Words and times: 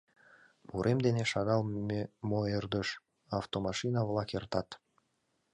Урем 0.75 0.99
дене 1.05 1.23
шагал 1.31 1.61
мо 2.29 2.39
ӧрдыж 2.57 2.87
автомашина-влак 3.39 4.29
эртат. 4.37 4.69